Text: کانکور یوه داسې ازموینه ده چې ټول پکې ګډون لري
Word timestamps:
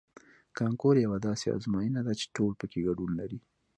کانکور 0.57 0.95
یوه 1.05 1.17
داسې 1.27 1.45
ازموینه 1.55 2.01
ده 2.07 2.13
چې 2.19 2.25
ټول 2.35 2.51
پکې 2.59 2.79
ګډون 2.87 3.11
لري 3.19 3.39